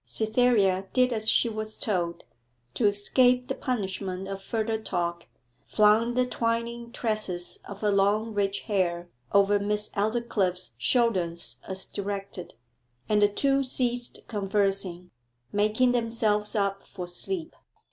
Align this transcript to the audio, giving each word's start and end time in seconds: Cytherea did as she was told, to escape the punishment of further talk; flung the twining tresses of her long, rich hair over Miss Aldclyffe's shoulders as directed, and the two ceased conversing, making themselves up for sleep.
Cytherea 0.07 0.87
did 0.93 1.13
as 1.13 1.29
she 1.29 1.47
was 1.47 1.77
told, 1.77 2.23
to 2.73 2.87
escape 2.87 3.47
the 3.47 3.53
punishment 3.53 4.27
of 4.27 4.41
further 4.41 4.79
talk; 4.81 5.27
flung 5.67 6.15
the 6.15 6.25
twining 6.25 6.91
tresses 6.91 7.59
of 7.67 7.81
her 7.81 7.91
long, 7.91 8.33
rich 8.33 8.61
hair 8.61 9.09
over 9.31 9.59
Miss 9.59 9.89
Aldclyffe's 9.89 10.73
shoulders 10.79 11.57
as 11.67 11.85
directed, 11.85 12.55
and 13.07 13.21
the 13.21 13.29
two 13.29 13.63
ceased 13.63 14.21
conversing, 14.27 15.11
making 15.51 15.91
themselves 15.91 16.55
up 16.55 16.81
for 16.87 17.07
sleep. 17.07 17.55